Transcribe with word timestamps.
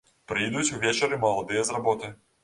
Прыйдуць 0.31 0.73
увечары 0.77 1.19
маладыя 1.25 1.65
з 1.67 1.75
работы. 1.77 2.11